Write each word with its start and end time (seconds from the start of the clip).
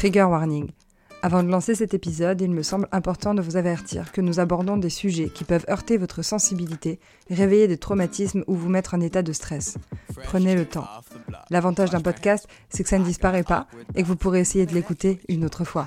Trigger 0.00 0.22
warning. 0.22 0.70
Avant 1.20 1.42
de 1.42 1.50
lancer 1.50 1.74
cet 1.74 1.92
épisode, 1.92 2.40
il 2.40 2.50
me 2.50 2.62
semble 2.62 2.88
important 2.90 3.34
de 3.34 3.42
vous 3.42 3.58
avertir 3.58 4.12
que 4.12 4.22
nous 4.22 4.40
abordons 4.40 4.78
des 4.78 4.88
sujets 4.88 5.28
qui 5.28 5.44
peuvent 5.44 5.66
heurter 5.68 5.98
votre 5.98 6.22
sensibilité, 6.22 6.98
réveiller 7.28 7.68
des 7.68 7.76
traumatismes 7.76 8.42
ou 8.46 8.54
vous 8.54 8.70
mettre 8.70 8.94
en 8.94 9.02
état 9.02 9.20
de 9.20 9.34
stress. 9.34 9.76
Prenez 10.24 10.54
le 10.54 10.64
temps. 10.64 10.86
L'avantage 11.50 11.90
d'un 11.90 12.00
podcast, 12.00 12.48
c'est 12.70 12.82
que 12.82 12.88
ça 12.88 12.98
ne 12.98 13.04
disparaît 13.04 13.42
pas 13.42 13.66
et 13.94 14.02
que 14.02 14.08
vous 14.08 14.16
pourrez 14.16 14.40
essayer 14.40 14.64
de 14.64 14.72
l'écouter 14.72 15.20
une 15.28 15.44
autre 15.44 15.64
fois. 15.64 15.86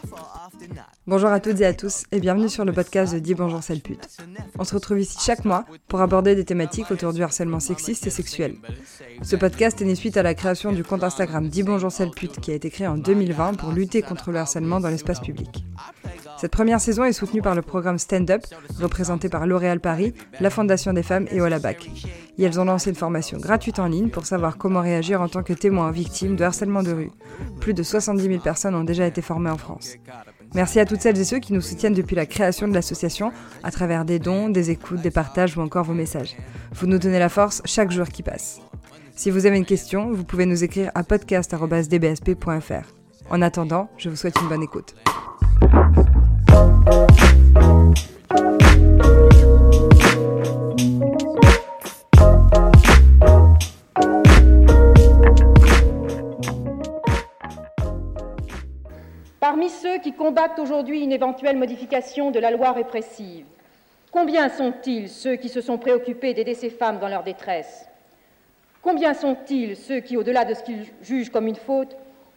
Bonjour 1.05 1.31
à 1.31 1.41
toutes 1.41 1.59
et 1.59 1.65
à 1.65 1.73
tous 1.73 2.05
et 2.13 2.21
bienvenue 2.21 2.47
sur 2.47 2.63
le 2.63 2.71
podcast 2.71 3.13
de 3.13 3.19
Dis 3.19 3.33
Bonjour 3.33 3.61
Sale 3.61 3.81
Pute. 3.81 4.07
On 4.57 4.63
se 4.63 4.73
retrouve 4.73 5.01
ici 5.01 5.17
chaque 5.19 5.43
mois 5.43 5.65
pour 5.89 5.99
aborder 5.99 6.33
des 6.33 6.45
thématiques 6.45 6.91
autour 6.91 7.11
du 7.11 7.21
harcèlement 7.21 7.59
sexiste 7.59 8.07
et 8.07 8.09
sexuel. 8.09 8.55
Ce 9.21 9.35
podcast 9.35 9.81
est 9.81 9.85
né 9.85 9.95
suite 9.95 10.15
à 10.15 10.23
la 10.23 10.33
création 10.33 10.71
du 10.71 10.85
compte 10.85 11.03
Instagram 11.03 11.49
Dis 11.49 11.63
Bonjour 11.63 11.91
Sale 11.91 12.11
Pute 12.11 12.39
qui 12.39 12.51
a 12.51 12.53
été 12.53 12.69
créé 12.69 12.87
en 12.87 12.97
2020 12.97 13.55
pour 13.55 13.71
lutter 13.73 14.01
contre 14.01 14.31
le 14.31 14.37
harcèlement 14.39 14.79
dans 14.79 14.87
l'espace 14.87 15.19
public. 15.19 15.65
Cette 16.39 16.51
première 16.51 16.79
saison 16.79 17.03
est 17.03 17.13
soutenue 17.13 17.41
par 17.41 17.55
le 17.55 17.61
programme 17.61 17.97
Stand 17.97 18.31
Up, 18.31 18.43
représenté 18.79 19.27
par 19.27 19.45
L'Oréal 19.45 19.81
Paris, 19.81 20.13
la 20.39 20.49
Fondation 20.49 20.93
des 20.93 21.03
femmes 21.03 21.27
et 21.31 21.41
Olabac. 21.41 21.89
Et 22.37 22.43
elles 22.43 22.59
ont 22.59 22.65
lancé 22.65 22.89
une 22.89 22.95
formation 22.95 23.37
gratuite 23.37 23.79
en 23.79 23.87
ligne 23.87 24.09
pour 24.09 24.25
savoir 24.25 24.57
comment 24.57 24.81
réagir 24.81 25.21
en 25.21 25.27
tant 25.27 25.43
que 25.43 25.53
témoin 25.53 25.91
victime 25.91 26.35
de 26.35 26.43
harcèlement 26.43 26.83
de 26.83 26.91
rue. 26.91 27.11
Plus 27.59 27.73
de 27.73 27.83
70 27.83 28.23
000 28.23 28.39
personnes 28.39 28.75
ont 28.75 28.83
déjà 28.83 29.05
été 29.05 29.21
formées 29.21 29.51
en 29.51 29.57
France. 29.57 29.95
Merci 30.55 30.79
à 30.79 30.85
toutes 30.85 31.01
celles 31.01 31.19
et 31.19 31.25
ceux 31.25 31.39
qui 31.39 31.53
nous 31.53 31.61
soutiennent 31.61 31.93
depuis 31.93 32.15
la 32.15 32.25
création 32.25 32.67
de 32.67 32.73
l'association 32.73 33.31
à 33.63 33.71
travers 33.71 34.05
des 34.05 34.19
dons, 34.19 34.49
des 34.49 34.69
écoutes, 34.69 35.01
des 35.01 35.11
partages 35.11 35.57
ou 35.57 35.61
encore 35.61 35.83
vos 35.83 35.93
messages. 35.93 36.35
Vous 36.73 36.85
nous 36.85 36.99
donnez 36.99 37.19
la 37.19 37.29
force 37.29 37.61
chaque 37.65 37.91
jour 37.91 38.07
qui 38.07 38.21
passe. 38.21 38.61
Si 39.15 39.31
vous 39.31 39.45
avez 39.45 39.57
une 39.57 39.65
question, 39.65 40.11
vous 40.11 40.23
pouvez 40.23 40.45
nous 40.45 40.63
écrire 40.63 40.91
à 40.95 41.03
podcast.dbsp.fr. 41.03 42.87
En 43.29 43.41
attendant, 43.41 43.89
je 43.97 44.09
vous 44.09 44.15
souhaite 44.15 44.39
une 44.41 44.49
bonne 44.49 44.63
écoute. 44.63 44.95
Aujourd'hui 60.57 61.01
une 61.01 61.11
éventuelle 61.11 61.57
modification 61.57 62.31
de 62.31 62.39
la 62.39 62.51
loi 62.51 62.71
répressive, 62.71 63.45
combien 64.11 64.49
sont-ils 64.49 65.09
ceux 65.09 65.35
qui 65.35 65.49
se 65.49 65.61
sont 65.61 65.77
préoccupés 65.77 66.33
d'aider 66.33 66.53
ces 66.53 66.69
femmes 66.69 66.99
dans 66.99 67.07
leur 67.07 67.23
détresse? 67.23 67.87
Combien 68.81 69.13
sont-ils 69.13 69.77
ceux 69.77 70.01
qui, 70.01 70.17
au-delà 70.17 70.43
de 70.45 70.53
ce 70.53 70.63
qu'ils 70.63 70.85
jugent 71.01 71.29
comme 71.29 71.47
une 71.47 71.55
faute, 71.55 71.95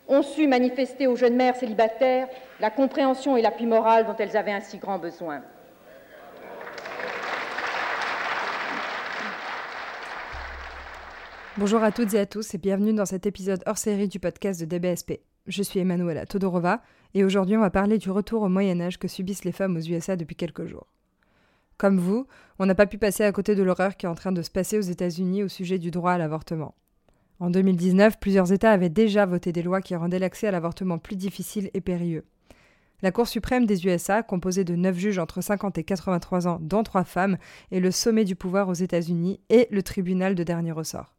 ont 0.09 0.23
su 0.23 0.47
manifester 0.47 1.09
aux 1.09 1.17
jeunes 1.17 1.35
mères 1.35 1.57
célibataires 1.57 2.29
la 2.61 2.71
compréhension 2.71 3.37
et 3.37 3.43
l'appui 3.43 3.67
moral 3.67 4.07
dont 4.07 4.17
elles 4.19 4.37
avaient 4.37 4.53
un 4.53 4.61
si 4.61 4.79
grand 4.79 4.99
besoin? 4.99 5.43
Bonjour 11.59 11.83
à 11.83 11.91
toutes 11.91 12.15
et 12.15 12.21
à 12.21 12.27
tous 12.27 12.55
et 12.55 12.59
bienvenue 12.59 12.93
dans 12.93 13.07
cet 13.07 13.27
épisode 13.27 13.63
hors 13.67 13.79
série 13.79 14.09
du 14.09 14.21
podcast 14.21 14.61
de 14.61 14.67
DBSP. 14.67 15.21
Je 15.47 15.63
suis 15.63 15.79
Emanuela 15.79 16.27
Todorova 16.27 16.83
et 17.15 17.23
aujourd'hui 17.23 17.57
on 17.57 17.61
va 17.61 17.71
parler 17.71 17.99
du 17.99 18.11
retour 18.11 18.43
au 18.43 18.49
Moyen 18.49 18.81
Âge 18.81 18.99
que 18.99 19.07
subissent 19.07 19.45
les 19.45 19.53
femmes 19.53 19.77
aux 19.77 19.81
USA 19.81 20.17
depuis 20.17 20.35
quelques 20.35 20.67
jours. 20.67 20.89
Comme 21.79 21.99
vous, 21.99 22.27
on 22.59 22.67
n'a 22.67 22.75
pas 22.75 22.87
pu 22.87 22.99
passer 22.99 23.23
à 23.23 23.31
côté 23.31 23.55
de 23.55 23.63
l'horreur 23.63 23.97
qui 23.97 24.07
est 24.07 24.09
en 24.09 24.17
train 24.17 24.33
de 24.33 24.43
se 24.43 24.51
passer 24.51 24.77
aux 24.77 24.83
États-Unis 24.83 25.45
au 25.45 25.49
sujet 25.49 25.79
du 25.79 25.93
droit 25.93 26.13
à 26.13 26.19
l'avortement. 26.19 26.75
En 27.39 27.51
2019, 27.51 28.19
plusieurs 28.19 28.53
États 28.53 28.73
avaient 28.73 28.89
déjà 28.89 29.25
voté 29.25 29.53
des 29.53 29.63
lois 29.63 29.83
qui 29.83 29.95
rendaient 29.95 30.19
l'accès 30.19 30.49
à 30.49 30.51
l'avortement 30.51 30.99
plus 30.99 31.17
difficile 31.17 31.71
et 31.75 31.81
périlleux. 31.81 32.25
La 33.03 33.13
Cour 33.13 33.29
suprême 33.29 33.67
des 33.67 33.87
USA, 33.87 34.23
composée 34.23 34.65
de 34.65 34.75
neuf 34.75 34.97
juges 34.97 35.19
entre 35.19 35.43
50 35.43 35.79
et 35.79 35.85
83 35.85 36.49
ans, 36.49 36.59
dont 36.61 36.83
trois 36.83 37.05
femmes, 37.05 37.37
est 37.71 37.81
le 37.81 37.91
sommet 37.91 38.25
du 38.25 38.35
pouvoir 38.35 38.69
aux 38.69 38.75
États-Unis 38.75 39.39
et 39.51 39.69
le 39.71 39.83
tribunal 39.83 40.35
de 40.35 40.43
dernier 40.43 40.73
ressort. 40.73 41.16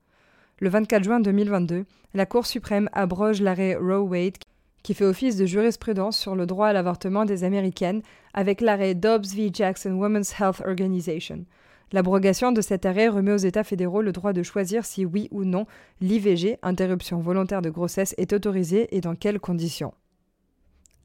Le 0.59 0.69
24 0.69 1.03
juin 1.03 1.19
2022, 1.19 1.85
la 2.15 2.25
Cour 2.25 2.47
suprême 2.47 2.89
abroge 2.91 3.41
l'arrêt 3.41 3.75
Roe 3.75 4.01
Wade 4.01 4.37
qui 4.81 4.95
fait 4.95 5.05
office 5.05 5.35
de 5.35 5.45
jurisprudence 5.45 6.17
sur 6.17 6.35
le 6.35 6.47
droit 6.47 6.67
à 6.67 6.73
l'avortement 6.73 7.25
des 7.25 7.43
Américaines 7.43 8.01
avec 8.33 8.61
l'arrêt 8.61 8.95
Dobbs 8.95 9.35
v. 9.35 9.51
Jackson 9.53 9.91
Women's 9.91 10.33
Health 10.39 10.63
Organization. 10.65 11.45
L'abrogation 11.91 12.51
de 12.51 12.61
cet 12.61 12.87
arrêt 12.87 13.07
remet 13.07 13.33
aux 13.33 13.37
États 13.37 13.63
fédéraux 13.63 14.01
le 14.01 14.11
droit 14.11 14.33
de 14.33 14.41
choisir 14.41 14.83
si 14.83 15.05
oui 15.05 15.27
ou 15.29 15.43
non 15.43 15.67
l'IVG, 16.01 16.57
interruption 16.63 17.19
volontaire 17.19 17.61
de 17.61 17.69
grossesse, 17.69 18.15
est 18.17 18.33
autorisée 18.33 18.87
et 18.95 19.01
dans 19.01 19.15
quelles 19.15 19.39
conditions. 19.39 19.93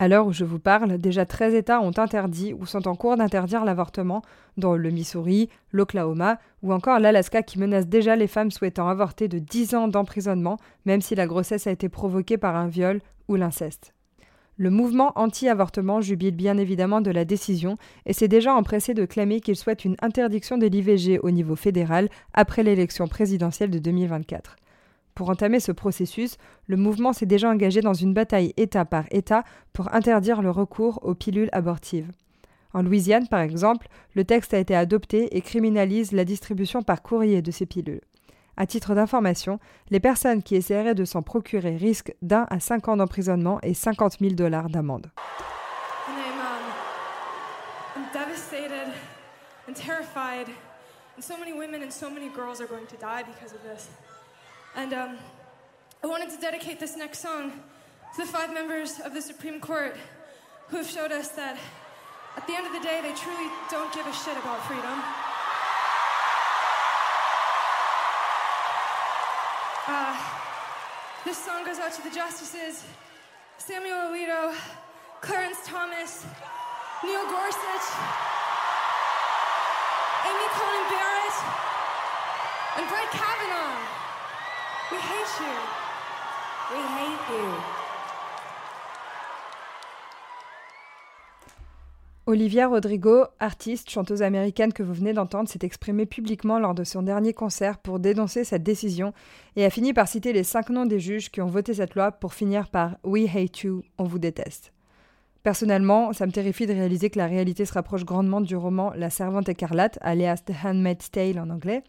À 0.02 0.08
l'heure 0.08 0.26
où 0.26 0.32
je 0.32 0.44
vous 0.44 0.58
parle, 0.58 0.98
déjà 0.98 1.24
13 1.26 1.54
États 1.54 1.80
ont 1.80 1.96
interdit 1.96 2.54
ou 2.54 2.66
sont 2.66 2.88
en 2.88 2.96
cours 2.96 3.16
d'interdire 3.16 3.64
l'avortement, 3.64 4.22
dont 4.56 4.74
le 4.74 4.90
Missouri, 4.90 5.48
l'Oklahoma 5.70 6.40
ou 6.64 6.72
encore 6.72 6.98
l'Alaska 6.98 7.44
qui 7.44 7.60
menace 7.60 7.86
déjà 7.86 8.16
les 8.16 8.26
femmes 8.26 8.50
souhaitant 8.50 8.88
avorter 8.88 9.28
de 9.28 9.38
10 9.38 9.76
ans 9.76 9.86
d'emprisonnement, 9.86 10.56
même 10.86 11.02
si 11.02 11.14
la 11.14 11.28
grossesse 11.28 11.68
a 11.68 11.70
été 11.70 11.88
provoquée 11.88 12.36
par 12.36 12.56
un 12.56 12.66
viol 12.66 13.00
ou 13.28 13.36
l'inceste. 13.36 13.94
Le 14.56 14.70
mouvement 14.70 15.12
anti-avortement 15.14 16.00
jubile 16.00 16.34
bien 16.34 16.58
évidemment 16.58 17.00
de 17.00 17.12
la 17.12 17.24
décision 17.24 17.76
et 18.04 18.12
s'est 18.12 18.26
déjà 18.26 18.56
empressé 18.56 18.94
de 18.94 19.04
clamer 19.04 19.41
qu'il 19.41 19.54
souhaite 19.54 19.84
une 19.84 19.94
interdiction 20.02 20.58
de 20.58 20.66
l'IVG 20.66 21.20
au 21.22 21.30
niveau 21.30 21.54
fédéral 21.54 22.08
après 22.34 22.64
l'élection 22.64 23.06
présidentielle 23.06 23.70
de 23.70 23.78
2024. 23.78 24.56
Pour 25.14 25.28
entamer 25.28 25.60
ce 25.60 25.72
processus, 25.72 26.36
le 26.66 26.76
mouvement 26.76 27.12
s'est 27.12 27.26
déjà 27.26 27.50
engagé 27.50 27.80
dans 27.80 27.92
une 27.94 28.14
bataille 28.14 28.54
État 28.56 28.84
par 28.84 29.04
État 29.10 29.44
pour 29.72 29.94
interdire 29.94 30.40
le 30.40 30.50
recours 30.50 31.00
aux 31.02 31.14
pilules 31.14 31.50
abortives. 31.52 32.10
En 32.74 32.82
Louisiane, 32.82 33.28
par 33.28 33.40
exemple, 33.40 33.88
le 34.14 34.24
texte 34.24 34.54
a 34.54 34.58
été 34.58 34.74
adopté 34.74 35.36
et 35.36 35.42
criminalise 35.42 36.12
la 36.12 36.24
distribution 36.24 36.82
par 36.82 37.02
courrier 37.02 37.42
de 37.42 37.50
ces 37.50 37.66
pilules. 37.66 38.00
À 38.56 38.66
titre 38.66 38.94
d'information, 38.94 39.58
les 39.90 40.00
personnes 40.00 40.42
qui 40.42 40.56
essaieraient 40.56 40.94
de 40.94 41.04
s'en 41.04 41.22
procurer 41.22 41.76
risquent 41.76 42.14
d'un 42.22 42.46
à 42.50 42.60
cinq 42.60 42.88
ans 42.88 42.96
d'emprisonnement 42.96 43.58
et 43.62 43.74
50 43.74 44.18
000 44.20 44.34
dollars 44.34 44.68
d'amende. 44.68 45.10
And 49.68 49.76
um, 54.94 55.19
I 56.03 56.06
wanted 56.06 56.31
to 56.31 56.38
dedicate 56.38 56.81
this 56.81 56.97
next 56.97 57.21
song 57.21 57.53
to 58.15 58.21
the 58.21 58.27
five 58.27 58.53
members 58.53 59.00
of 59.00 59.12
the 59.12 59.21
Supreme 59.21 59.60
Court 59.60 59.97
who 60.69 60.78
have 60.78 60.88
showed 60.88 61.12
us 61.12 61.28
that 61.28 61.59
at 62.37 62.47
the 62.47 62.55
end 62.55 62.66
of 62.66 62.72
the 62.72 62.81
day, 62.81 63.00
they 63.03 63.12
truly 63.12 63.50
don't 63.71 63.93
give 63.93 64.06
a 64.06 64.12
shit 64.12 64.37
about 64.37 64.65
freedom. 64.65 64.97
Uh, 69.87 70.16
this 71.27 71.37
song 71.37 71.65
goes 71.66 71.78
out 71.78 71.93
to 71.93 72.03
the 72.03 72.15
justices 72.15 72.84
Samuel 73.59 74.09
Alito, 74.09 74.54
Clarence 75.21 75.59
Thomas, 75.66 76.25
Neil 77.04 77.25
Gorsuch, 77.28 77.89
Amy 80.25 80.49
Coney 80.56 80.84
Barrett, 80.89 81.37
and 82.78 82.89
Brett 82.89 83.10
Kavanaugh. 83.10 83.31
We 84.92 84.98
hate 84.98 85.41
you. 85.41 85.54
We 86.70 86.80
hate 86.82 87.32
you. 87.32 87.48
Olivia 92.26 92.69
Rodrigo, 92.69 93.25
artiste, 93.41 93.88
chanteuse 93.88 94.20
américaine 94.20 94.75
que 94.75 94.82
vous 94.82 94.92
venez 94.92 95.14
d'entendre, 95.14 95.48
s'est 95.48 95.60
exprimée 95.62 96.04
publiquement 96.04 96.58
lors 96.58 96.75
de 96.75 96.84
son 96.84 97.00
dernier 97.00 97.32
concert 97.32 97.78
pour 97.78 98.00
dénoncer 98.00 98.44
cette 98.44 98.62
décision 98.62 99.14
et 99.56 99.64
a 99.64 99.70
fini 99.70 99.94
par 99.94 100.08
citer 100.08 100.34
les 100.34 100.44
cinq 100.44 100.69
noms 100.69 100.84
des 100.84 101.00
juges 101.00 101.30
qui 101.30 101.41
ont 101.41 101.47
voté 101.47 101.72
cette 101.72 101.94
loi 101.94 102.12
pour 102.12 102.34
finir 102.34 102.69
par 102.69 102.98
We 103.03 103.34
hate 103.34 103.60
you, 103.60 103.84
on 103.97 104.04
vous 104.04 104.19
déteste. 104.19 104.74
Personnellement, 105.42 106.12
ça 106.12 106.27
me 106.27 106.33
terrifie 106.33 106.66
de 106.66 106.72
réaliser 106.72 107.10
que 107.10 107.18
la 107.18 107.27
réalité 107.27 107.65
se 107.65 107.72
rapproche 107.72 108.04
grandement 108.04 108.41
du 108.41 108.54
roman 108.54 108.92
La 108.94 109.10
Servante 109.10 109.48
écarlate, 109.48 109.98
alias 110.03 110.42
The 110.47 110.53
Handmaid's 110.65 111.10
Tale 111.10 111.41
en 111.41 111.50
anglais, 111.50 111.83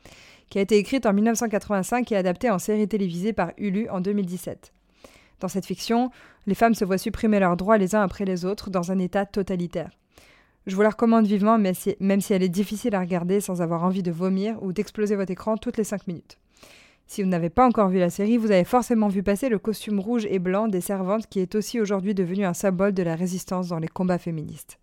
qui 0.53 0.59
a 0.59 0.61
été 0.61 0.77
écrite 0.77 1.07
en 1.07 1.13
1985 1.13 2.11
et 2.11 2.15
adaptée 2.15 2.51
en 2.51 2.59
série 2.59 2.87
télévisée 2.87 3.33
par 3.33 3.53
Hulu 3.57 3.89
en 3.89 4.01
2017. 4.01 4.71
Dans 5.39 5.47
cette 5.47 5.65
fiction, 5.65 6.11
les 6.45 6.53
femmes 6.53 6.75
se 6.75 6.85
voient 6.85 6.99
supprimer 6.99 7.39
leurs 7.39 7.57
droits 7.57 7.79
les 7.79 7.95
uns 7.95 8.03
après 8.03 8.23
les 8.23 8.45
autres 8.45 8.69
dans 8.69 8.91
un 8.91 8.99
état 8.99 9.25
totalitaire. 9.25 9.89
Je 10.67 10.75
vous 10.75 10.83
la 10.83 10.91
recommande 10.91 11.25
vivement, 11.25 11.57
même 11.57 11.73
si 12.21 12.33
elle 12.33 12.43
est 12.43 12.49
difficile 12.49 12.93
à 12.93 12.99
regarder 12.99 13.41
sans 13.41 13.63
avoir 13.63 13.83
envie 13.83 14.03
de 14.03 14.11
vomir 14.11 14.61
ou 14.61 14.73
d'exploser 14.73 15.15
votre 15.15 15.31
écran 15.31 15.57
toutes 15.57 15.77
les 15.77 15.83
5 15.83 16.05
minutes. 16.05 16.37
Si 17.07 17.21
vous 17.21 17.29
n'avez 17.29 17.49
pas 17.49 17.67
encore 17.67 17.89
vu 17.89 17.99
la 17.99 18.09
série, 18.09 18.37
vous 18.37 18.51
avez 18.51 18.63
forcément 18.63 19.07
vu 19.07 19.23
passer 19.23 19.49
le 19.49 19.59
costume 19.59 19.99
rouge 19.99 20.25
et 20.29 20.39
blanc 20.39 20.67
des 20.67 20.81
servantes 20.81 21.27
qui 21.27 21.39
est 21.39 21.53
aussi 21.55 21.79
aujourd'hui 21.79 22.13
devenu 22.13 22.45
un 22.45 22.53
symbole 22.53 22.93
de 22.93 23.03
la 23.03 23.15
résistance 23.15 23.67
dans 23.67 23.79
les 23.79 23.87
combats 23.87 24.17
féministes. 24.17 24.79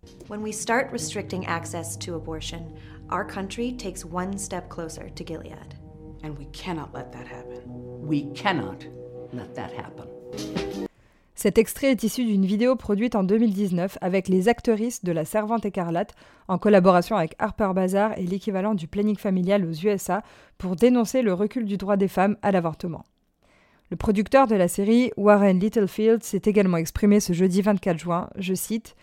Our 3.11 3.25
country 3.25 3.73
takes 3.73 4.05
one 4.05 4.37
step 4.37 4.69
closer 4.69 5.09
to 5.09 5.23
Gilead. 5.23 5.75
And 6.23 6.37
we 6.37 6.45
cannot 6.53 6.93
let 6.93 7.11
that 7.11 7.27
happen. 7.27 7.61
We 8.05 8.31
cannot 8.33 8.85
let 9.33 9.53
that 9.55 9.71
happen. 9.73 10.07
Cet 11.35 11.57
extrait 11.57 11.91
est 11.91 12.03
issu 12.03 12.23
d'une 12.23 12.45
vidéo 12.45 12.75
produite 12.75 13.15
en 13.15 13.23
2019 13.23 13.97
avec 14.01 14.27
les 14.27 14.47
actrices 14.47 15.03
de 15.03 15.11
La 15.11 15.25
Servante 15.25 15.65
écarlate 15.65 16.13
en 16.47 16.59
collaboration 16.59 17.15
avec 17.15 17.35
Harper 17.39 17.71
Bazaar 17.73 18.15
et 18.17 18.27
l'équivalent 18.27 18.75
du 18.75 18.87
planning 18.87 19.17
familial 19.17 19.65
aux 19.65 19.73
USA 19.73 20.21
pour 20.59 20.75
dénoncer 20.75 21.23
le 21.23 21.33
recul 21.33 21.65
du 21.65 21.77
droit 21.77 21.97
des 21.97 22.07
femmes 22.07 22.37
à 22.43 22.51
l'avortement. 22.51 23.03
Le 23.89 23.97
producteur 23.97 24.45
de 24.45 24.55
la 24.55 24.67
série, 24.67 25.11
Warren 25.17 25.59
Littlefield, 25.59 26.23
s'est 26.23 26.43
également 26.45 26.77
exprimé 26.77 27.19
ce 27.19 27.33
jeudi 27.33 27.63
24 27.63 27.97
juin, 27.97 28.29
je 28.37 28.53
cite 28.53 28.95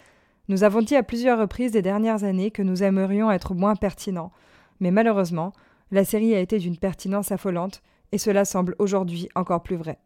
Nous 0.49 0.65
avons 0.65 0.81
dit 0.81 0.97
à 0.97 1.03
plusieurs 1.03 1.39
reprises 1.39 1.73
des 1.73 1.83
dernières 1.83 2.25
années 2.25 2.51
que 2.51 2.63
nous 2.63 2.83
aimerions 2.83 3.31
être 3.31 3.55
moins 3.55 3.77
pertinents, 3.77 4.33
mais 4.81 4.91
malheureusement, 4.91 5.53
la 5.91 6.07
série 6.07 6.35
a 6.35 6.41
été 6.41 6.59
d'une 6.59 6.79
pertinence 6.79 7.33
affolante, 7.33 7.83
et 8.13 8.19
cela 8.19 8.47
semble 8.47 8.75
aujourd'hui 8.79 9.29
encore 9.35 9.63
plus 9.63 9.77
vrai. 9.77 9.99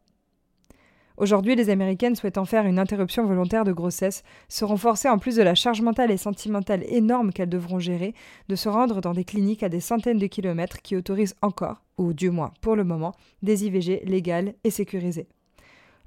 Aujourd'hui, 1.17 1.55
les 1.55 1.71
Américaines 1.71 2.17
souhaitant 2.17 2.45
faire 2.45 2.67
une 2.67 2.81
interruption 2.81 3.25
volontaire 3.25 3.63
de 3.63 3.73
grossesse 3.73 4.25
seront 4.49 4.77
forcées, 4.77 5.09
en 5.09 5.19
plus 5.19 5.37
de 5.37 5.43
la 5.43 5.55
charge 5.55 5.81
mentale 5.81 6.11
et 6.11 6.17
sentimentale 6.17 6.83
énorme 6.89 7.33
qu'elles 7.33 7.49
devront 7.49 7.79
gérer, 7.79 8.13
de 8.49 8.57
se 8.57 8.69
rendre 8.69 9.01
dans 9.01 9.13
des 9.13 9.25
cliniques 9.25 9.63
à 9.63 9.69
des 9.69 9.79
centaines 9.79 10.19
de 10.19 10.27
kilomètres 10.27 10.83
qui 10.83 10.97
autorisent 10.97 11.37
encore, 11.43 11.83
ou 11.99 12.13
du 12.13 12.31
moins 12.31 12.53
pour 12.61 12.75
le 12.75 12.83
moment, 12.83 13.15
des 13.43 13.67
IVG 13.67 14.03
légales 14.07 14.55
et 14.65 14.71
sécurisées. 14.71 15.29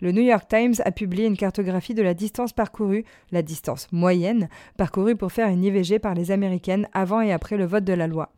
Le 0.02 0.12
New 0.12 0.24
York 0.24 0.48
Times 0.50 0.76
a 0.84 0.92
publié 0.92 1.26
une 1.26 1.38
cartographie 1.38 1.94
de 1.94 2.02
la 2.02 2.14
distance 2.14 2.52
parcourue, 2.52 3.06
la 3.32 3.42
distance 3.42 3.88
moyenne, 3.92 4.50
parcourue 4.78 5.16
pour 5.16 5.32
faire 5.32 5.48
une 5.48 5.64
IVG 5.64 6.00
par 6.00 6.14
les 6.14 6.32
Américaines 6.32 6.88
avant 6.94 7.22
et 7.22 7.32
après 7.32 7.56
le 7.56 7.66
vote 7.66 7.86
de 7.86 7.94
la 7.94 8.08
loi. 8.08 8.32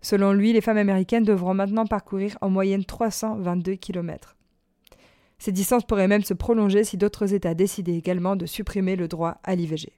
Selon 0.00 0.32
lui, 0.32 0.52
les 0.52 0.60
femmes 0.60 0.78
américaines 0.78 1.24
devront 1.24 1.54
maintenant 1.54 1.86
parcourir 1.86 2.36
en 2.40 2.50
moyenne 2.50 2.84
322 2.84 3.74
km. 3.74 4.36
Ces 5.38 5.52
distances 5.52 5.84
pourraient 5.84 6.08
même 6.08 6.24
se 6.24 6.34
prolonger 6.34 6.84
si 6.84 6.96
d'autres 6.96 7.34
États 7.34 7.54
décidaient 7.54 7.96
également 7.96 8.36
de 8.36 8.46
supprimer 8.46 8.96
le 8.96 9.06
droit 9.06 9.38
à 9.44 9.54
l'IVG. 9.54 9.92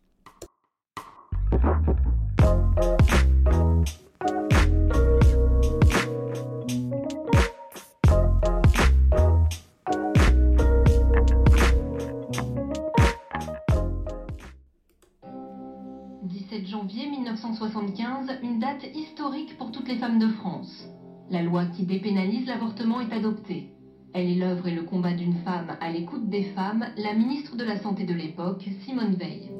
1975, 17.84 18.38
une 18.42 18.60
date 18.60 18.84
historique 18.94 19.58
pour 19.58 19.70
toutes 19.70 19.88
les 19.88 19.98
femmes 19.98 20.18
de 20.18 20.28
France. 20.28 20.88
La 21.30 21.42
loi 21.42 21.66
qui 21.66 21.84
dépénalise 21.84 22.46
l'avortement 22.46 23.00
est 23.00 23.12
adoptée. 23.12 23.72
Elle 24.14 24.30
est 24.30 24.34
l'œuvre 24.36 24.68
et 24.68 24.74
le 24.74 24.84
combat 24.84 25.12
d'une 25.12 25.36
femme 25.44 25.76
à 25.80 25.90
l'écoute 25.90 26.30
des 26.30 26.44
femmes, 26.44 26.86
la 26.96 27.12
ministre 27.12 27.56
de 27.56 27.64
la 27.64 27.78
Santé 27.78 28.04
de 28.04 28.14
l'époque, 28.14 28.64
Simone 28.84 29.16
Veil. 29.16 29.50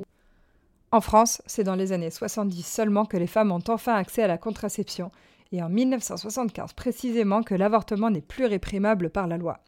En 0.90 1.00
France, 1.00 1.42
c'est 1.46 1.64
dans 1.64 1.74
les 1.74 1.92
années 1.92 2.10
70 2.10 2.62
seulement 2.62 3.04
que 3.04 3.16
les 3.16 3.26
femmes 3.26 3.52
ont 3.52 3.64
enfin 3.68 3.94
accès 3.94 4.22
à 4.22 4.28
la 4.28 4.38
contraception, 4.38 5.10
et 5.52 5.62
en 5.62 5.68
1975 5.68 6.72
précisément 6.72 7.42
que 7.42 7.54
l'avortement 7.54 8.10
n'est 8.10 8.22
plus 8.22 8.46
réprimable 8.46 9.10
par 9.10 9.26
la 9.26 9.36
loi. 9.36 9.58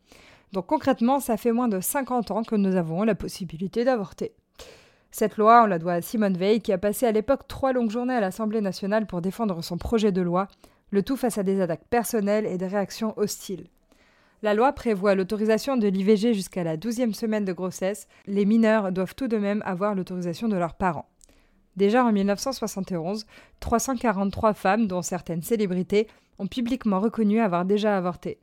Donc 0.53 0.67
concrètement, 0.67 1.20
ça 1.20 1.37
fait 1.37 1.53
moins 1.53 1.69
de 1.69 1.81
50 1.81 2.31
ans 2.31 2.43
que 2.43 2.56
nous 2.56 2.76
avons 2.76 3.03
la 3.03 3.14
possibilité 3.14 3.85
d'avorter. 3.85 4.32
Cette 5.11 5.37
loi, 5.37 5.62
on 5.62 5.67
la 5.67 5.79
doit 5.79 5.94
à 5.94 6.03
Simone 6.03 6.37
Veil, 6.37 6.61
qui 6.61 6.73
a 6.73 6.79
passé 6.79 7.06
à 7.06 7.12
l'époque 7.12 7.49
trois 7.49 7.73
longues 7.73 7.91
journées 7.91 8.14
à 8.14 8.20
l'Assemblée 8.20 8.61
nationale 8.61 9.06
pour 9.06 9.23
défendre 9.23 9.62
son 9.62 9.79
projet 9.79 10.12
de 10.12 10.20
loi, 10.20 10.49
le 10.91 11.03
tout 11.03 11.17
face 11.17 11.38
à 11.38 11.43
des 11.43 11.61
attaques 11.61 11.87
personnelles 11.88 12.47
et 12.47 12.58
des 12.58 12.67
réactions 12.67 13.14
hostiles. 13.19 13.67
La 14.43 14.55
loi 14.55 14.73
prévoit 14.73 15.14
l'autorisation 15.14 15.76
de 15.76 15.88
l'IVG 15.88 16.35
jusqu'à 16.35 16.62
la 16.62 16.76
douzième 16.76 17.14
semaine 17.14 17.44
de 17.44 17.53
grossesse. 17.53 18.06
Les 18.26 18.44
mineurs 18.44 18.93
doivent 18.93 19.14
tout 19.14 19.29
de 19.29 19.38
même 19.38 19.62
avoir 19.64 19.94
l'autorisation 19.94 20.49
de 20.49 20.56
leurs 20.56 20.75
parents. 20.75 21.08
Déjà 21.76 22.05
en 22.05 22.12
1971, 22.12 23.26
343 23.61 24.55
femmes, 24.55 24.87
dont 24.87 25.03
certaines 25.03 25.43
célébrités, 25.43 26.06
ont 26.38 26.47
publiquement 26.47 27.00
reconnu 27.00 27.41
avoir 27.41 27.64
déjà 27.64 27.97
avorté. 27.97 28.38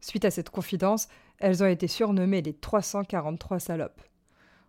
Suite 0.00 0.24
à 0.24 0.30
cette 0.30 0.50
confidence, 0.50 1.08
elles 1.38 1.62
ont 1.62 1.68
été 1.68 1.88
surnommées 1.88 2.42
les 2.42 2.52
343 2.52 3.58
salopes. 3.58 4.02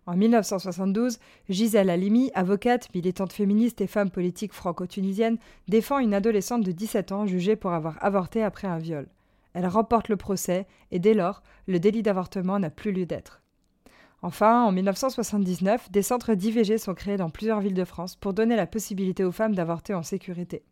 En 0.08 0.16
1972, 0.16 1.20
Gisèle 1.50 1.90
Halimi, 1.90 2.32
avocate, 2.34 2.88
militante 2.96 3.34
féministe 3.34 3.82
et 3.82 3.88
femme 3.88 4.10
politique 4.10 4.54
franco-tunisienne, 4.54 5.38
défend 5.68 6.00
une 6.00 6.14
adolescente 6.14 6.64
de 6.64 6.72
17 6.72 7.12
ans 7.12 7.26
jugée 7.26 7.58
pour 7.58 7.74
avoir 7.74 8.02
avorté 8.02 8.42
après 8.42 8.70
un 8.70 8.78
viol. 8.78 9.10
Elle 9.54 9.68
remporte 9.68 10.08
le 10.08 10.16
procès 10.16 10.66
et 10.92 11.00
dès 11.00 11.14
lors, 11.14 11.44
le 11.68 11.80
délit 11.80 12.04
d'avortement 12.04 12.58
n'a 12.58 12.70
plus 12.70 12.94
lieu 12.94 13.06
d'être. 13.06 13.42
Enfin, 14.22 14.64
en 14.64 14.72
1979, 14.72 15.92
des 15.92 16.02
centres 16.02 16.36
d'IVG 16.36 16.78
sont 16.78 16.94
créés 16.94 17.18
dans 17.18 17.30
plusieurs 17.30 17.60
villes 17.60 17.74
de 17.74 17.84
France 17.84 18.16
pour 18.16 18.34
donner 18.34 18.56
la 18.56 18.66
possibilité 18.66 19.26
aux 19.26 19.34
femmes 19.34 19.56
d'avorter 19.56 19.94
en 19.94 20.04
sécurité. 20.04 20.64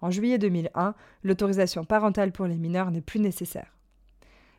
En 0.00 0.12
juillet 0.12 0.38
2001, 0.38 0.94
l'autorisation 1.24 1.84
parentale 1.84 2.30
pour 2.30 2.46
les 2.46 2.56
mineurs 2.56 2.92
n'est 2.92 3.00
plus 3.00 3.18
nécessaire. 3.18 3.73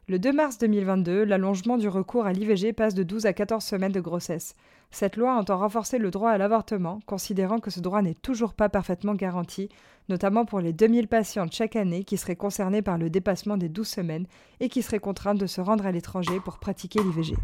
Le 0.07 0.19
2 0.19 0.34
mars 0.34 0.60
2022, 0.60 1.24
l'allongement 1.24 1.78
du 1.78 1.88
recours 1.88 2.28
à 2.28 2.31
l'IVG 2.31 2.74
passe 2.74 2.94
de 2.94 3.02
12 3.02 3.25
à 3.25 3.34
14 3.34 3.63
semaines 3.63 3.92
de 3.92 4.00
grossesse. 4.00 4.54
Cette 4.92 5.18
loi 5.18 5.34
entend 5.34 5.57
renforcer 5.57 5.98
le 5.98 6.12
droit 6.12 6.30
à 6.30 6.38
l'avortement, 6.38 7.00
considérant 7.07 7.57
que 7.57 7.72
ce 7.72 7.80
droit 7.80 8.04
n'est 8.04 8.13
toujours 8.13 8.54
pas 8.54 8.69
parfaitement 8.69 9.16
garanti, 9.16 9.68
notamment 10.07 10.46
pour 10.46 10.60
les 10.60 10.74
2000 10.74 11.07
patientes 11.07 11.54
chaque 11.54 11.75
année 11.75 12.04
qui 12.04 12.18
seraient 12.18 12.36
concernées 12.36 12.84
par 12.84 13.00
le 13.00 13.10
dépassement 13.10 13.57
des 13.57 13.68
12 13.68 13.88
semaines 13.88 14.28
et 14.60 14.69
qui 14.69 14.84
seraient 14.84 15.00
contraintes 15.00 15.40
de 15.40 15.48
se 15.48 15.60
rendre 15.60 15.88
à 15.88 15.92
l'étranger 15.92 16.40
pour 16.40 16.60
pratiquer 16.60 17.00
l'IVG. 17.00 17.36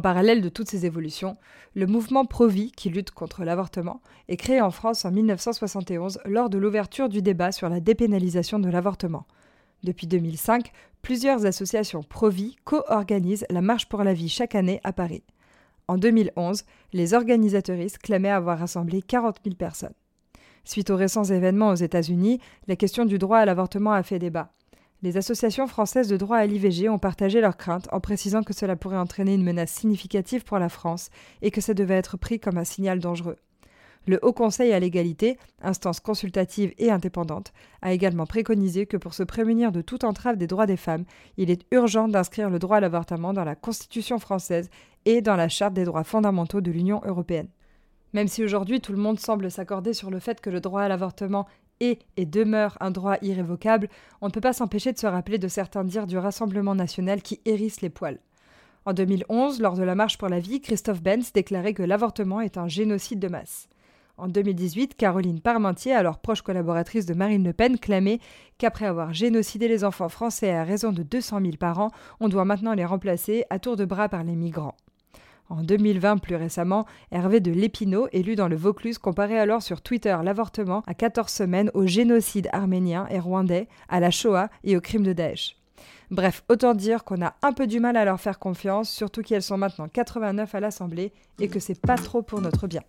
En 0.00 0.02
parallèle 0.02 0.40
de 0.40 0.48
toutes 0.48 0.70
ces 0.70 0.86
évolutions, 0.86 1.36
le 1.74 1.86
mouvement 1.86 2.24
Pro-Vie, 2.24 2.72
qui 2.72 2.88
lutte 2.88 3.10
contre 3.10 3.44
l'avortement, 3.44 4.00
est 4.28 4.38
créé 4.38 4.62
en 4.62 4.70
France 4.70 5.04
en 5.04 5.10
1971 5.10 6.20
lors 6.24 6.48
de 6.48 6.56
l'ouverture 6.56 7.10
du 7.10 7.20
débat 7.20 7.52
sur 7.52 7.68
la 7.68 7.80
dépénalisation 7.80 8.58
de 8.58 8.70
l'avortement. 8.70 9.26
Depuis 9.82 10.06
2005, 10.06 10.72
plusieurs 11.02 11.44
associations 11.44 12.02
pro-vie 12.02 12.56
co-organisent 12.64 13.44
la 13.50 13.60
Marche 13.60 13.90
pour 13.90 14.02
la 14.02 14.14
vie 14.14 14.30
chaque 14.30 14.54
année 14.54 14.80
à 14.84 14.94
Paris. 14.94 15.22
En 15.86 15.98
2011, 15.98 16.64
les 16.94 17.12
organisateuristes 17.12 17.98
clamaient 17.98 18.30
avoir 18.30 18.58
rassemblé 18.58 19.02
40 19.02 19.40
000 19.44 19.54
personnes. 19.54 19.92
Suite 20.64 20.88
aux 20.88 20.96
récents 20.96 21.24
événements 21.24 21.68
aux 21.68 21.74
États-Unis, 21.74 22.40
la 22.68 22.76
question 22.76 23.04
du 23.04 23.18
droit 23.18 23.36
à 23.36 23.44
l'avortement 23.44 23.92
a 23.92 24.02
fait 24.02 24.18
débat. 24.18 24.50
Les 25.02 25.16
associations 25.16 25.66
françaises 25.66 26.08
de 26.08 26.18
droit 26.18 26.36
à 26.36 26.44
l'IVG 26.44 26.90
ont 26.90 26.98
partagé 26.98 27.40
leurs 27.40 27.56
craintes 27.56 27.88
en 27.90 28.00
précisant 28.00 28.42
que 28.42 28.52
cela 28.52 28.76
pourrait 28.76 28.98
entraîner 28.98 29.34
une 29.34 29.42
menace 29.42 29.70
significative 29.70 30.44
pour 30.44 30.58
la 30.58 30.68
France 30.68 31.08
et 31.40 31.50
que 31.50 31.62
ça 31.62 31.72
devait 31.72 31.94
être 31.94 32.18
pris 32.18 32.38
comme 32.38 32.58
un 32.58 32.64
signal 32.64 32.98
dangereux. 32.98 33.38
Le 34.06 34.18
Haut 34.22 34.34
Conseil 34.34 34.72
à 34.72 34.80
l'égalité, 34.80 35.38
instance 35.62 36.00
consultative 36.00 36.74
et 36.76 36.90
indépendante, 36.90 37.52
a 37.80 37.92
également 37.92 38.26
préconisé 38.26 38.84
que 38.84 38.98
pour 38.98 39.14
se 39.14 39.22
prémunir 39.22 39.72
de 39.72 39.80
toute 39.80 40.04
entrave 40.04 40.36
des 40.36 40.46
droits 40.46 40.66
des 40.66 40.76
femmes, 40.76 41.04
il 41.38 41.50
est 41.50 41.64
urgent 41.70 42.08
d'inscrire 42.08 42.50
le 42.50 42.58
droit 42.58 42.78
à 42.78 42.80
l'avortement 42.80 43.32
dans 43.32 43.44
la 43.44 43.54
Constitution 43.54 44.18
française 44.18 44.68
et 45.06 45.22
dans 45.22 45.36
la 45.36 45.48
Charte 45.48 45.74
des 45.74 45.84
droits 45.84 46.04
fondamentaux 46.04 46.60
de 46.60 46.70
l'Union 46.70 47.00
européenne. 47.04 47.48
Même 48.12 48.28
si 48.28 48.44
aujourd'hui 48.44 48.80
tout 48.80 48.92
le 48.92 48.98
monde 48.98 49.20
semble 49.20 49.50
s'accorder 49.50 49.94
sur 49.94 50.10
le 50.10 50.18
fait 50.18 50.40
que 50.40 50.50
le 50.50 50.60
droit 50.60 50.82
à 50.82 50.88
l'avortement 50.88 51.46
et 51.80 51.98
demeure 52.18 52.76
un 52.80 52.90
droit 52.90 53.16
irrévocable, 53.22 53.88
on 54.20 54.26
ne 54.26 54.32
peut 54.32 54.40
pas 54.40 54.52
s'empêcher 54.52 54.92
de 54.92 54.98
se 54.98 55.06
rappeler 55.06 55.38
de 55.38 55.48
certains 55.48 55.84
dires 55.84 56.06
du 56.06 56.18
Rassemblement 56.18 56.74
national 56.74 57.22
qui 57.22 57.40
hérissent 57.44 57.80
les 57.80 57.90
poils. 57.90 58.20
En 58.86 58.92
2011, 58.92 59.60
lors 59.60 59.76
de 59.76 59.82
la 59.82 59.94
Marche 59.94 60.18
pour 60.18 60.28
la 60.28 60.40
vie, 60.40 60.60
Christophe 60.60 61.02
Benz 61.02 61.32
déclarait 61.32 61.74
que 61.74 61.82
l'avortement 61.82 62.40
est 62.40 62.56
un 62.56 62.68
génocide 62.68 63.18
de 63.18 63.28
masse. 63.28 63.68
En 64.16 64.28
2018, 64.28 64.96
Caroline 64.96 65.40
Parmentier, 65.40 65.92
alors 65.92 66.18
proche 66.18 66.42
collaboratrice 66.42 67.06
de 67.06 67.14
Marine 67.14 67.44
Le 67.44 67.54
Pen, 67.54 67.78
clamait 67.78 68.20
qu'après 68.58 68.84
avoir 68.84 69.14
génocidé 69.14 69.66
les 69.66 69.82
enfants 69.82 70.10
français 70.10 70.50
à 70.50 70.64
raison 70.64 70.92
de 70.92 71.02
200 71.02 71.40
000 71.40 71.52
par 71.58 71.78
an, 71.78 71.90
on 72.20 72.28
doit 72.28 72.44
maintenant 72.44 72.74
les 72.74 72.84
remplacer 72.84 73.44
à 73.48 73.58
tour 73.58 73.76
de 73.76 73.86
bras 73.86 74.10
par 74.10 74.22
les 74.22 74.36
migrants. 74.36 74.76
En 75.50 75.64
2020, 75.64 76.18
plus 76.18 76.36
récemment, 76.36 76.86
Hervé 77.10 77.40
de 77.40 77.50
Lépinaud, 77.50 78.06
élu 78.12 78.36
dans 78.36 78.46
le 78.46 78.54
Vaucluse, 78.54 78.98
comparait 78.98 79.38
alors 79.38 79.62
sur 79.62 79.82
Twitter 79.82 80.16
l'avortement 80.22 80.84
à 80.86 80.94
14 80.94 81.30
semaines 81.30 81.72
au 81.74 81.86
génocide 81.86 82.48
arménien 82.52 83.08
et 83.10 83.18
rwandais, 83.18 83.66
à 83.88 83.98
la 83.98 84.12
Shoah 84.12 84.48
et 84.62 84.76
au 84.76 84.80
crime 84.80 85.02
de 85.02 85.12
Daesh. 85.12 85.56
Bref, 86.12 86.44
autant 86.48 86.74
dire 86.74 87.02
qu'on 87.02 87.20
a 87.20 87.34
un 87.42 87.52
peu 87.52 87.66
du 87.66 87.80
mal 87.80 87.96
à 87.96 88.04
leur 88.04 88.20
faire 88.20 88.38
confiance, 88.38 88.90
surtout 88.90 89.22
qu'elles 89.22 89.42
sont 89.42 89.58
maintenant 89.58 89.88
89 89.88 90.54
à 90.54 90.60
l'Assemblée 90.60 91.12
et 91.40 91.48
que 91.48 91.58
c'est 91.58 91.80
pas 91.80 91.96
trop 91.96 92.22
pour 92.22 92.40
notre 92.40 92.68
bien. 92.68 92.82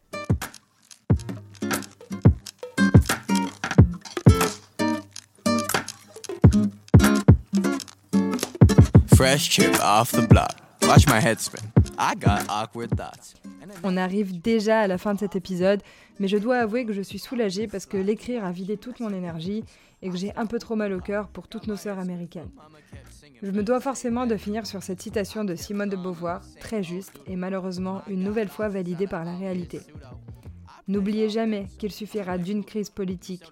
Fresh 9.15 9.50
chip 9.50 9.75
off 9.84 10.12
the. 10.12 10.27
Watch 10.88 11.08
my 11.08 11.20
head 11.20 11.39
spin. 11.39 11.71
On 13.84 13.96
arrive 13.96 14.41
déjà 14.41 14.79
à 14.79 14.88
la 14.88 14.98
fin 14.98 15.13
de 15.13 15.20
cet 15.20 15.36
épisode, 15.36 15.81
mais 16.20 16.27
je 16.27 16.38
dois 16.38 16.58
avouer 16.58 16.86
que 16.86 16.93
je 16.93 17.01
suis 17.01 17.20
soulagée 17.20 17.67
parce 17.67 17.86
que 17.86 17.98
l'écrire 17.98 18.43
a 18.43 18.51
vidé 18.51 18.75
toute 18.75 19.00
mon 19.00 19.13
énergie 19.13 19.63
et 20.01 20.10
que 20.10 20.17
j'ai 20.17 20.36
un 20.36 20.48
peu 20.48 20.58
trop 20.58 20.75
mal 20.75 20.93
au 20.93 21.00
cœur 21.00 21.27
pour 21.27 21.48
toutes 21.48 21.67
nos 21.67 21.75
sœurs 21.75 22.00
américaines. 22.00 22.50
Je 23.43 23.51
me 23.51 23.62
dois 23.62 23.79
forcément 23.79 24.25
de 24.25 24.36
finir 24.36 24.65
sur 24.65 24.81
cette 24.81 25.01
citation 25.01 25.43
de 25.43 25.53
Simone 25.55 25.89
de 25.89 25.96
Beauvoir, 25.96 26.41
très 26.60 26.81
juste 26.81 27.20
et 27.27 27.36
malheureusement 27.36 28.01
une 28.08 28.24
nouvelle 28.24 28.50
fois 28.50 28.67
validée 28.67 29.08
par 29.08 29.24
la 29.24 29.36
réalité. 29.36 29.81
N'oubliez 30.88 31.29
jamais 31.29 31.67
qu'il 31.77 31.91
suffira 31.91 32.39
d'une 32.39 32.65
crise 32.65 32.89
politique, 32.89 33.43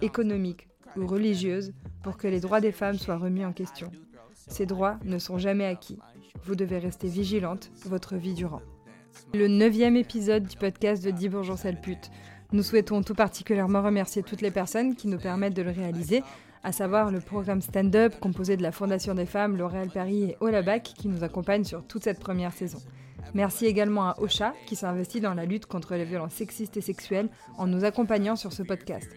économique 0.00 0.68
ou 0.96 1.06
religieuse 1.06 1.74
pour 2.02 2.16
que 2.16 2.26
les 2.26 2.40
droits 2.40 2.62
des 2.62 2.72
femmes 2.72 2.98
soient 2.98 3.18
remis 3.18 3.44
en 3.44 3.52
question. 3.52 3.90
Ces 4.34 4.64
droits 4.64 4.98
ne 5.04 5.18
sont 5.18 5.36
jamais 5.36 5.66
acquis. 5.66 5.98
Vous 6.44 6.54
devez 6.54 6.78
rester 6.78 7.08
vigilante 7.08 7.70
votre 7.84 8.16
vie 8.16 8.34
durant. 8.34 8.62
Le 9.34 9.48
neuvième 9.48 9.96
épisode 9.96 10.46
du 10.46 10.56
podcast 10.56 11.04
de 11.04 11.10
Dis 11.10 11.28
bonjour 11.28 11.58
sale 11.58 11.80
pute. 11.80 12.10
Nous 12.52 12.62
souhaitons 12.62 13.02
tout 13.02 13.14
particulièrement 13.14 13.82
remercier 13.82 14.22
toutes 14.22 14.40
les 14.40 14.50
personnes 14.50 14.94
qui 14.94 15.08
nous 15.08 15.18
permettent 15.18 15.56
de 15.56 15.62
le 15.62 15.70
réaliser, 15.70 16.22
à 16.62 16.72
savoir 16.72 17.10
le 17.10 17.20
programme 17.20 17.60
Stand-Up 17.60 18.18
composé 18.20 18.56
de 18.56 18.62
la 18.62 18.72
Fondation 18.72 19.14
des 19.14 19.26
femmes, 19.26 19.56
L'Oréal 19.56 19.90
Paris 19.90 20.24
et 20.24 20.36
Olabac 20.40 20.82
qui 20.82 21.08
nous 21.08 21.24
accompagnent 21.24 21.64
sur 21.64 21.86
toute 21.86 22.04
cette 22.04 22.20
première 22.20 22.52
saison. 22.52 22.78
Merci 23.34 23.66
également 23.66 24.08
à 24.08 24.16
Ocha 24.20 24.54
qui 24.66 24.76
s'investit 24.76 25.20
dans 25.20 25.34
la 25.34 25.44
lutte 25.44 25.66
contre 25.66 25.94
les 25.94 26.04
violences 26.04 26.34
sexistes 26.34 26.76
et 26.76 26.82
sexuelles 26.82 27.28
en 27.58 27.66
nous 27.66 27.84
accompagnant 27.84 28.36
sur 28.36 28.52
ce 28.52 28.62
podcast. 28.62 29.08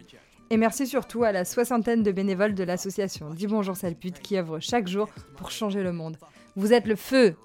Et 0.50 0.58
merci 0.58 0.86
surtout 0.86 1.24
à 1.24 1.32
la 1.32 1.46
soixantaine 1.46 2.04
de 2.04 2.12
bénévoles 2.12 2.56
de 2.56 2.64
l'association 2.66 3.30
Dis 3.30 3.48
bonjour 3.48 3.78
sale 3.78 3.96
pute 3.96 4.20
qui 4.20 4.38
œuvrent 4.38 4.60
chaque 4.60 4.88
jour 4.88 5.08
pour 5.38 5.50
changer 5.50 5.82
le 5.82 5.94
monde. 5.94 6.18
Vous 6.56 6.74
êtes 6.74 6.86
le 6.88 6.96
feu 6.96 7.36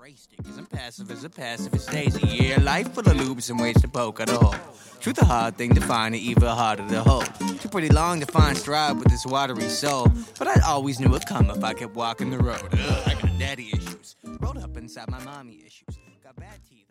Truth 5.01 5.23
a 5.23 5.25
hard 5.25 5.57
thing 5.57 5.73
to 5.75 5.81
find 5.81 6.15
and 6.15 6.23
even 6.25 6.49
harder 6.49 6.85
to 6.89 7.01
hold. 7.01 7.31
Pretty 7.71 7.91
long 7.91 8.19
to 8.19 8.27
find 8.27 8.57
stride 8.57 8.97
with 8.99 9.09
this 9.09 9.25
watery 9.25 9.69
soul. 9.69 10.11
But 10.39 10.49
I 10.49 10.61
always 10.67 10.99
knew 10.99 11.15
it'd 11.15 11.29
come 11.29 11.49
if 11.51 11.63
I 11.63 11.75
kept 11.75 11.95
walking 11.95 12.31
the 12.31 12.39
road. 12.39 12.69
Ugh, 12.73 13.03
I 13.07 13.15
got 13.15 13.39
daddy 13.39 13.69
issues. 13.73 14.17
Rolled 14.41 14.59
up 14.59 14.77
inside 14.77 15.09
my 15.09 15.23
mommy 15.23 15.63
issues. 15.65 15.97
Got 16.25 16.35
bad 16.37 16.59
teeth, 16.69 16.86